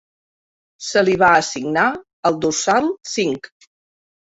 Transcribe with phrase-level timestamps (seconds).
[0.85, 1.85] Se li va assignar
[2.33, 3.57] el dorsal cinc.